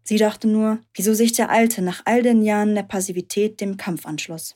Sie 0.04 0.18
dachte 0.18 0.48
nur, 0.48 0.80
wieso 0.94 1.14
sich 1.14 1.34
der 1.34 1.50
Alte 1.50 1.82
nach 1.82 2.02
all 2.06 2.24
den 2.24 2.42
Jahren 2.42 2.76
der 2.76 2.84
Passivität 2.84 3.62
dem 3.62 3.78
Kampf 3.78 4.06
anschloss. 4.06 4.56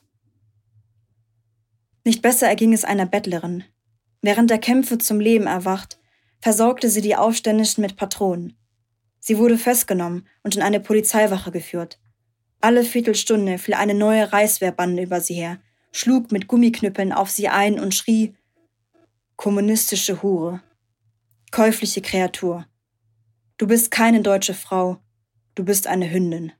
Nicht 2.04 2.22
besser 2.22 2.48
erging 2.48 2.72
es 2.72 2.84
einer 2.84 3.06
Bettlerin. 3.06 3.64
Während 4.20 4.50
der 4.50 4.58
Kämpfe 4.58 4.98
zum 4.98 5.20
Leben 5.20 5.46
erwacht, 5.46 5.98
versorgte 6.40 6.90
sie 6.90 7.00
die 7.00 7.16
Aufständischen 7.16 7.82
mit 7.82 7.96
Patronen. 7.96 8.56
Sie 9.20 9.38
wurde 9.38 9.56
festgenommen 9.56 10.28
und 10.42 10.56
in 10.56 10.62
eine 10.62 10.80
Polizeiwache 10.80 11.50
geführt. 11.50 11.98
Alle 12.60 12.84
Viertelstunde 12.84 13.58
fiel 13.58 13.74
eine 13.74 13.94
neue 13.94 14.32
Reißwehrbande 14.32 15.02
über 15.02 15.20
sie 15.20 15.34
her, 15.34 15.60
schlug 15.92 16.32
mit 16.32 16.48
Gummiknüppeln 16.48 17.12
auf 17.12 17.30
sie 17.30 17.48
ein 17.48 17.78
und 17.78 17.94
schrie 17.94 18.34
Kommunistische 19.36 20.22
Hure. 20.22 20.60
Käufliche 21.50 22.02
Kreatur. 22.02 22.66
Du 23.56 23.66
bist 23.66 23.90
keine 23.90 24.20
deutsche 24.20 24.54
Frau, 24.54 24.98
du 25.54 25.64
bist 25.64 25.86
eine 25.86 26.10
Hündin. 26.10 26.52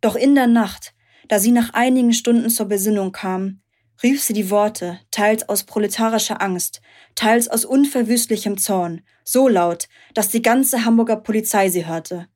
Doch 0.00 0.16
in 0.16 0.34
der 0.34 0.46
Nacht, 0.46 0.94
da 1.28 1.38
sie 1.38 1.52
nach 1.52 1.72
einigen 1.72 2.12
Stunden 2.12 2.50
zur 2.50 2.66
Besinnung 2.66 3.12
kam, 3.12 3.62
rief 4.02 4.22
sie 4.22 4.32
die 4.32 4.50
Worte, 4.50 5.00
teils 5.10 5.48
aus 5.48 5.64
proletarischer 5.64 6.42
Angst, 6.42 6.82
teils 7.14 7.48
aus 7.48 7.64
unverwüstlichem 7.64 8.58
Zorn, 8.58 9.02
so 9.24 9.48
laut, 9.48 9.88
dass 10.12 10.28
die 10.28 10.42
ganze 10.42 10.84
Hamburger 10.84 11.16
Polizei 11.16 11.70
sie 11.70 11.86
hörte. 11.86 12.28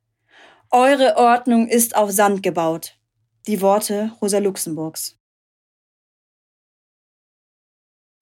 Eure 0.71 1.17
Ordnung 1.17 1.69
ist 1.69 1.97
auf 1.97 2.11
Sand 2.11 2.43
gebaut. 2.43 2.99
Die 3.47 3.61
Worte 3.61 4.12
Rosa 4.21 4.38
Luxemburgs. 4.38 5.19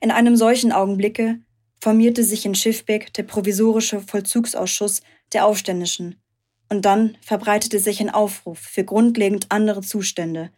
In 0.00 0.10
einem 0.10 0.36
solchen 0.36 0.72
Augenblicke 0.72 1.40
formierte 1.80 2.22
sich 2.22 2.46
in 2.46 2.54
Schiffbeck 2.54 3.12
der 3.14 3.24
provisorische 3.24 4.00
Vollzugsausschuss 4.00 5.02
der 5.32 5.46
Aufständischen, 5.46 6.22
und 6.68 6.84
dann 6.84 7.16
verbreitete 7.20 7.78
sich 7.78 8.00
ein 8.00 8.10
Aufruf 8.10 8.58
für 8.58 8.84
grundlegend 8.84 9.46
andere 9.50 9.82
Zustände, 9.82 10.50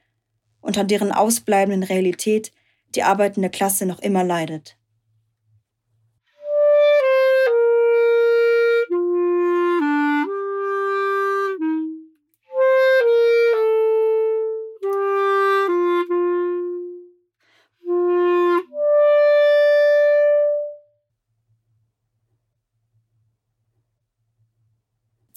unter 0.61 0.85
deren 0.85 1.13
ausbleibenden 1.13 1.83
Realität 1.83 2.53
die 2.95 3.03
arbeitende 3.03 3.51
Klasse 3.51 3.87
noch 3.87 3.99
immer 4.01 4.25
leidet. 4.25 4.77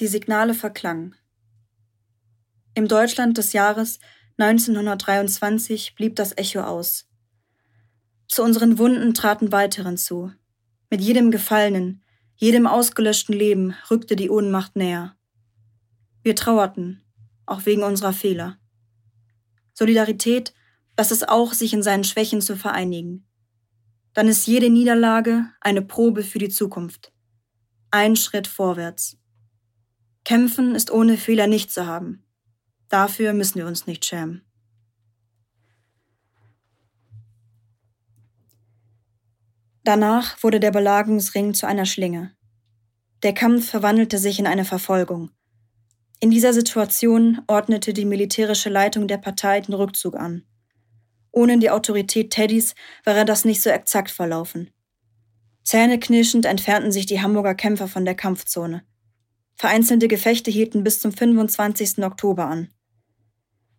Die 0.02 0.08
Signale 0.08 0.56
verklangen. 0.56 1.16
Im 2.74 2.88
Deutschland 2.88 3.38
des 3.38 3.54
Jahres 3.54 4.00
1923 4.40 5.94
blieb 5.94 6.16
das 6.16 6.36
Echo 6.36 6.62
aus. 6.62 7.08
Zu 8.28 8.42
unseren 8.42 8.80
Wunden 8.80 9.14
traten 9.14 9.52
weiteren 9.52 9.98
zu. 9.98 10.34
Mit 10.90 11.02
jedem 11.02 11.30
gefallenen, 11.30 12.04
jedem 12.34 12.66
ausgelöschten 12.66 13.36
Leben 13.36 13.76
rückte 13.92 14.16
die 14.16 14.32
Ohnmacht 14.32 14.76
näher. 14.76 15.16
Wir 16.24 16.36
trauerten, 16.36 17.04
auch 17.46 17.68
wegen 17.68 17.84
unserer 17.84 18.14
Fehler. 18.14 18.58
Solidarität, 19.76 20.52
das 20.96 21.12
ist 21.12 21.30
auch, 21.30 21.54
sich 21.54 21.74
in 21.74 21.84
seinen 21.84 22.06
Schwächen 22.06 22.42
zu 22.42 22.56
vereinigen. 22.56 23.28
Dann 24.14 24.28
ist 24.28 24.48
jede 24.48 24.72
Niederlage 24.72 25.46
eine 25.60 25.84
Probe 25.84 26.24
für 26.24 26.40
die 26.40 26.50
Zukunft. 26.50 27.14
Ein 27.92 28.16
Schritt 28.16 28.48
vorwärts. 28.48 29.21
Kämpfen 30.24 30.76
ist 30.76 30.92
ohne 30.92 31.18
Fehler 31.18 31.48
nicht 31.48 31.72
zu 31.72 31.88
haben. 31.88 32.24
Dafür 32.90 33.34
müssen 33.34 33.56
wir 33.56 33.68
uns 33.68 33.88
nicht 33.88 34.06
schämen. 34.06 34.44
Danach 39.84 40.42
wurde 40.44 40.60
der 40.60 40.72
Belagerungsring 40.72 41.56
zu 41.56 41.66
einer 41.66 41.86
Schlinge. 41.86 42.36
Der 43.24 43.34
Kampf 43.34 43.70
verwandelte 43.70 44.20
sich 44.20 44.38
in 44.38 44.46
eine 44.46 44.66
Verfolgung. 44.66 45.32
In 46.20 46.30
dieser 46.30 46.54
Situation 46.54 47.42
ordnete 47.48 47.94
die 47.94 48.06
militärische 48.06 48.70
Leitung 48.70 49.08
der 49.08 49.18
Partei 49.18 49.60
den 49.60 49.74
Rückzug 49.74 50.16
an. 50.16 50.44
Ohne 51.32 51.58
die 51.58 51.72
Autorität 51.72 52.30
Teddys 52.30 52.76
wäre 53.04 53.26
das 53.26 53.44
nicht 53.44 53.62
so 53.62 53.72
exakt 53.72 54.12
verlaufen. 54.12 54.70
Zähneknirschend 55.64 56.46
entfernten 56.46 56.92
sich 56.92 57.08
die 57.08 57.22
Hamburger 57.22 57.56
Kämpfer 57.56 57.88
von 57.88 58.06
der 58.06 58.16
Kampfzone. 58.16 58.84
Vereinzelte 59.62 60.08
Gefechte 60.08 60.50
hielten 60.50 60.84
bis 60.84 61.00
zum 61.00 61.12
25. 61.12 62.04
Oktober 62.04 62.48
an. 62.48 62.70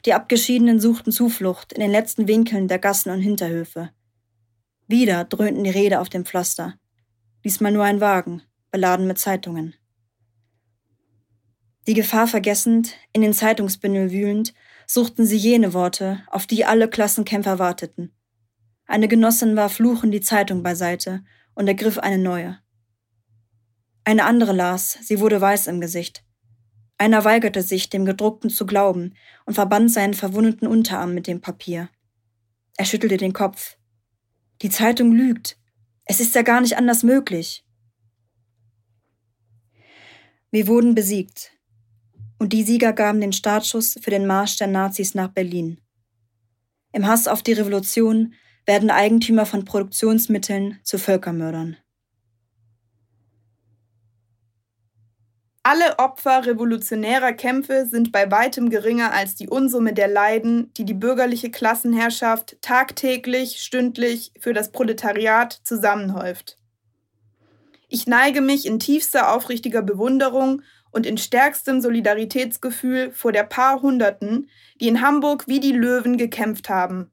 Die 0.07 0.15
Abgeschiedenen 0.15 0.79
suchten 0.79 1.11
Zuflucht 1.11 1.73
in 1.73 1.81
den 1.81 1.91
letzten 1.91 2.29
Winkeln 2.29 2.69
der 2.69 2.79
Gassen 2.79 3.11
und 3.11 3.21
Hinterhöfe. 3.21 3.91
Wieder 4.87 5.25
dröhnten 5.25 5.65
die 5.65 5.71
Räder 5.71 6.01
auf 6.01 6.09
dem 6.09 6.25
Pflaster. 6.25 6.75
Diesmal 7.45 7.73
nur 7.73 7.83
ein 7.83 8.01
Wagen, 8.01 8.43
beladen 8.71 9.09
mit 9.09 9.19
Zeitungen. 9.19 9.75
Die 11.89 11.95
Gefahr 11.95 12.29
vergessend, 12.29 12.95
in 13.13 13.23
den 13.23 13.33
Zeitungsbündel 13.33 14.13
wühlend, 14.13 14.55
suchten 14.87 15.27
sie 15.27 15.37
jene 15.37 15.75
Worte, 15.75 16.23
auf 16.29 16.47
die 16.47 16.65
alle 16.65 16.87
Klassenkämpfer 16.87 17.59
warteten. 17.59 18.13
Eine 18.87 19.09
Genossin 19.09 19.57
warf 19.57 19.73
fluchend 19.73 20.15
die 20.15 20.21
Zeitung 20.21 20.63
beiseite 20.63 21.25
und 21.57 21.67
ergriff 21.67 21.99
eine 21.99 22.19
neue. 22.19 22.63
Eine 24.05 24.25
andere 24.25 24.53
las, 24.53 24.99
sie 25.03 25.21
wurde 25.21 25.41
weiß 25.41 25.69
im 25.69 25.81
Gesicht. 25.81 26.25
Einer 26.99 27.25
weigerte 27.25 27.63
sich, 27.63 27.91
dem 27.91 28.05
Gedruckten 28.05 28.51
zu 28.51 28.67
glauben 28.67 29.15
und 29.45 29.55
verband 29.55 29.91
seinen 29.91 30.15
verwundeten 30.15 30.69
Unterarm 30.69 31.15
mit 31.15 31.27
dem 31.27 31.41
Papier. 31.41 31.89
Er 32.77 32.85
schüttelte 32.85 33.17
den 33.17 33.33
Kopf. 33.33 33.77
Die 34.63 34.71
Zeitung 34.71 35.13
lügt. 35.13 35.59
Es 36.05 36.21
ist 36.21 36.35
ja 36.35 36.43
gar 36.43 36.61
nicht 36.61 36.77
anders 36.77 37.03
möglich. 37.03 37.65
Wir 40.51 40.67
wurden 40.67 40.95
besiegt. 40.95 41.53
Und 42.39 42.53
die 42.53 42.63
Sieger 42.63 42.93
gaben 42.93 43.21
den 43.21 43.33
Startschuss 43.33 43.99
für 44.01 44.11
den 44.11 44.27
Marsch 44.27 44.57
der 44.57 44.67
Nazis 44.67 45.15
nach 45.15 45.29
Berlin. 45.29 45.81
Im 46.93 47.07
Hass 47.07 47.29
auf 47.29 47.43
die 47.43 47.53
Revolution 47.53 48.35
werden 48.67 48.91
Eigentümer 48.91 49.47
von 49.47 49.65
Produktionsmitteln 49.65 50.79
zu 50.83 50.99
Völkermördern. 50.99 51.77
Alle 55.65 56.01
Opfer 56.01 56.45
revolutionärer 56.45 57.35
Kämpfe 57.35 57.87
sind 57.87 58.11
bei 58.11 58.29
weitem 58.33 58.69
geringer 58.69 59.13
als 59.13 59.37
die 59.37 59.49
Unsumme 59.49 59.93
der 59.93 60.09
Leiden, 60.09 60.73
die 60.75 60.85
die 60.85 60.95
bürgerliche 60.95 61.53
Klassenherrschaft 61.53 62.61
tagtäglich, 62.63 63.61
stündlich 63.61 64.33
für 64.41 64.55
das 64.55 64.73
Proletariat 64.73 65.53
zusammenhäuft. 65.63 66.59
Ich 67.89 68.09
neige 68.09 68.41
mich 68.41 68.67
in 68.67 68.81
tiefster 68.81 69.33
aufrichtiger 69.33 69.83
Bewunderung 69.83 70.63
und 70.91 71.07
in 71.07 71.17
stärkstem 71.17 71.81
Solidaritätsgefühl 71.81 73.13
vor 73.13 73.31
der 73.31 73.45
paar 73.45 73.83
Hunderten, 73.83 74.51
die 74.81 74.89
in 74.89 75.01
Hamburg 75.01 75.47
wie 75.47 75.61
die 75.61 75.73
Löwen 75.73 76.17
gekämpft 76.17 76.71
haben. 76.71 77.13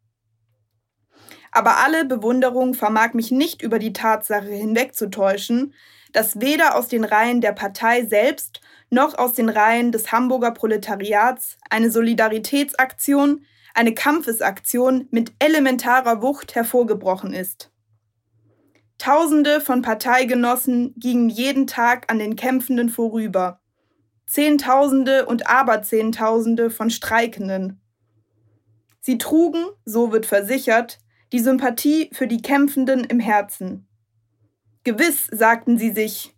Aber 1.51 1.77
alle 1.77 2.05
Bewunderung 2.05 2.73
vermag 2.73 3.13
mich 3.13 3.29
nicht 3.29 3.61
über 3.61 3.77
die 3.77 3.93
Tatsache 3.93 4.49
hinwegzutäuschen, 4.49 5.73
dass 6.11 6.39
weder 6.39 6.75
aus 6.75 6.87
den 6.87 7.03
Reihen 7.03 7.41
der 7.41 7.53
Partei 7.53 8.05
selbst 8.05 8.61
noch 8.89 9.17
aus 9.17 9.33
den 9.33 9.49
Reihen 9.49 9.91
des 9.91 10.11
Hamburger 10.11 10.51
Proletariats 10.51 11.57
eine 11.69 11.91
Solidaritätsaktion, 11.91 13.45
eine 13.73 13.93
Kampfesaktion 13.93 15.07
mit 15.11 15.31
elementarer 15.39 16.21
Wucht 16.21 16.55
hervorgebrochen 16.55 17.33
ist. 17.33 17.71
Tausende 18.97 19.61
von 19.61 19.81
Parteigenossen 19.81 20.93
gingen 20.97 21.29
jeden 21.29 21.67
Tag 21.67 22.11
an 22.11 22.19
den 22.19 22.35
Kämpfenden 22.35 22.89
vorüber. 22.89 23.61
Zehntausende 24.27 25.25
und 25.25 25.47
Aberzehntausende 25.47 26.69
von 26.69 26.89
Streikenden. 26.89 27.81
Sie 28.99 29.17
trugen, 29.17 29.65
so 29.85 30.11
wird 30.11 30.25
versichert, 30.25 30.99
die 31.31 31.39
Sympathie 31.39 32.09
für 32.13 32.27
die 32.27 32.41
Kämpfenden 32.41 33.05
im 33.05 33.19
Herzen. 33.19 33.88
Gewiss, 34.83 35.27
sagten 35.31 35.77
sie 35.77 35.91
sich. 35.91 36.35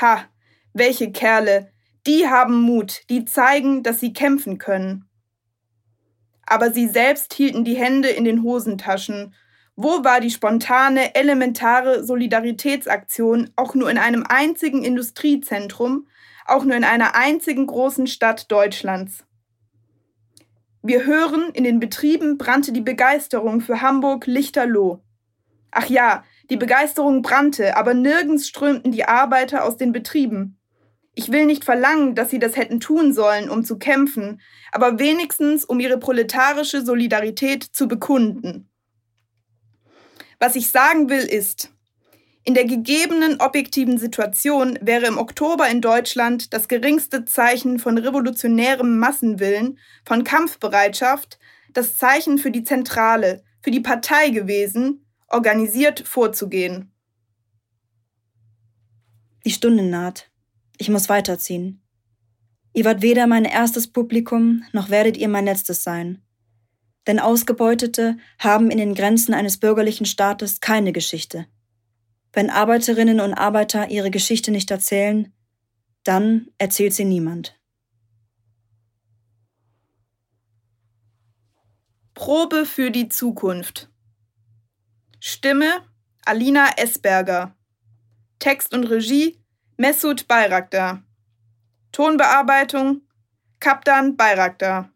Ha, 0.00 0.24
welche 0.72 1.12
Kerle, 1.12 1.70
die 2.06 2.26
haben 2.26 2.60
Mut, 2.60 3.02
die 3.10 3.24
zeigen, 3.24 3.82
dass 3.82 4.00
sie 4.00 4.12
kämpfen 4.12 4.58
können. 4.58 5.08
Aber 6.46 6.72
sie 6.72 6.88
selbst 6.88 7.34
hielten 7.34 7.64
die 7.64 7.76
Hände 7.76 8.08
in 8.08 8.24
den 8.24 8.42
Hosentaschen. 8.42 9.34
Wo 9.76 10.04
war 10.04 10.20
die 10.20 10.30
spontane, 10.30 11.14
elementare 11.14 12.04
Solidaritätsaktion 12.04 13.50
auch 13.56 13.74
nur 13.74 13.90
in 13.90 13.98
einem 13.98 14.24
einzigen 14.28 14.84
Industriezentrum, 14.84 16.08
auch 16.46 16.64
nur 16.64 16.76
in 16.76 16.84
einer 16.84 17.14
einzigen 17.14 17.66
großen 17.66 18.06
Stadt 18.06 18.50
Deutschlands? 18.50 19.24
Wir 20.82 21.06
hören, 21.06 21.50
in 21.52 21.62
den 21.62 21.78
Betrieben 21.78 22.38
brannte 22.38 22.72
die 22.72 22.80
Begeisterung 22.80 23.60
für 23.60 23.80
Hamburg-Lichterloh. 23.80 25.00
Ach 25.70 25.86
ja, 25.86 26.24
die 26.52 26.58
Begeisterung 26.58 27.22
brannte, 27.22 27.78
aber 27.78 27.94
nirgends 27.94 28.46
strömten 28.46 28.92
die 28.92 29.06
Arbeiter 29.06 29.64
aus 29.64 29.78
den 29.78 29.90
Betrieben. 29.90 30.58
Ich 31.14 31.32
will 31.32 31.46
nicht 31.46 31.64
verlangen, 31.64 32.14
dass 32.14 32.28
sie 32.28 32.38
das 32.38 32.56
hätten 32.56 32.78
tun 32.78 33.14
sollen, 33.14 33.48
um 33.48 33.64
zu 33.64 33.78
kämpfen, 33.78 34.38
aber 34.70 34.98
wenigstens 34.98 35.64
um 35.64 35.80
ihre 35.80 35.98
proletarische 35.98 36.84
Solidarität 36.84 37.64
zu 37.64 37.88
bekunden. 37.88 38.68
Was 40.38 40.54
ich 40.54 40.70
sagen 40.70 41.08
will 41.08 41.24
ist, 41.24 41.70
in 42.44 42.52
der 42.52 42.66
gegebenen 42.66 43.40
objektiven 43.40 43.96
Situation 43.96 44.78
wäre 44.82 45.06
im 45.06 45.16
Oktober 45.16 45.68
in 45.68 45.80
Deutschland 45.80 46.52
das 46.52 46.68
geringste 46.68 47.24
Zeichen 47.24 47.78
von 47.78 47.96
revolutionärem 47.96 48.98
Massenwillen, 48.98 49.78
von 50.04 50.22
Kampfbereitschaft, 50.22 51.38
das 51.72 51.96
Zeichen 51.96 52.36
für 52.36 52.50
die 52.50 52.64
Zentrale, 52.64 53.42
für 53.62 53.70
die 53.70 53.80
Partei 53.80 54.28
gewesen, 54.28 55.06
organisiert 55.32 56.06
vorzugehen. 56.06 56.92
Die 59.44 59.50
Stunde 59.50 59.82
naht. 59.82 60.30
Ich 60.78 60.88
muss 60.88 61.08
weiterziehen. 61.08 61.82
Ihr 62.74 62.84
wart 62.84 63.02
weder 63.02 63.26
mein 63.26 63.44
erstes 63.44 63.90
Publikum, 63.90 64.62
noch 64.72 64.88
werdet 64.88 65.16
ihr 65.16 65.28
mein 65.28 65.44
letztes 65.44 65.82
sein. 65.82 66.22
Denn 67.06 67.18
Ausgebeutete 67.18 68.16
haben 68.38 68.70
in 68.70 68.78
den 68.78 68.94
Grenzen 68.94 69.34
eines 69.34 69.58
bürgerlichen 69.58 70.06
Staates 70.06 70.60
keine 70.60 70.92
Geschichte. 70.92 71.46
Wenn 72.32 72.48
Arbeiterinnen 72.48 73.20
und 73.20 73.34
Arbeiter 73.34 73.90
ihre 73.90 74.10
Geschichte 74.10 74.50
nicht 74.52 74.70
erzählen, 74.70 75.32
dann 76.04 76.48
erzählt 76.58 76.94
sie 76.94 77.04
niemand. 77.04 77.58
Probe 82.14 82.64
für 82.66 82.90
die 82.90 83.08
Zukunft. 83.08 83.91
Stimme 85.24 85.84
Alina 86.26 86.70
Esberger. 86.78 87.54
Text 88.40 88.74
und 88.74 88.82
Regie 88.82 89.40
Mesut 89.76 90.26
Bayraktar. 90.26 91.04
Tonbearbeitung 91.92 93.02
Kaptan 93.60 94.16
Bayraktar. 94.16 94.90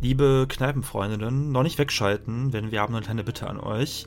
Liebe 0.00 0.46
Kneipenfreundinnen, 0.48 1.52
noch 1.52 1.64
nicht 1.64 1.76
wegschalten, 1.76 2.50
denn 2.50 2.70
wir 2.70 2.80
haben 2.80 2.94
eine 2.94 3.04
kleine 3.04 3.24
Bitte 3.24 3.46
an 3.46 3.60
euch. 3.60 4.06